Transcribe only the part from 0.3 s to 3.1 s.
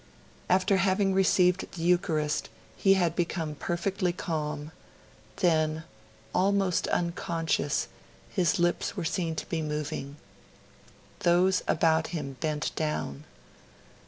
After having received the Eucharist, he